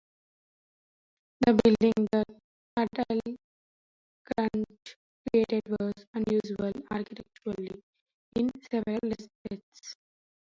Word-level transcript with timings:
The 1.41 1.59
building 1.63 2.07
that 2.11 2.25
Adelcrantz 2.75 3.35
created 5.29 5.61
was 5.69 5.93
unusual 6.15 6.71
architecturally 6.89 7.83
in 8.35 8.49
several 8.71 8.97
respects. 9.03 9.93